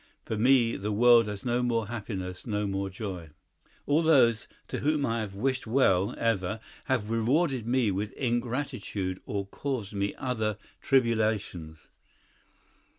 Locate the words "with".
7.91-8.11